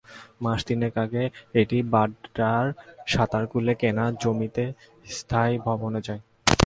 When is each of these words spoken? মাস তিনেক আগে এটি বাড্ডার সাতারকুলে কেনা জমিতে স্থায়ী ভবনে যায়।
মাস 0.43 0.59
তিনেক 0.67 0.93
আগে 1.03 1.23
এটি 1.61 1.77
বাড্ডার 1.93 2.65
সাতারকুলে 3.07 3.73
কেনা 3.81 4.05
জমিতে 4.21 4.65
স্থায়ী 5.09 5.55
ভবনে 5.67 5.99
যায়। 6.07 6.21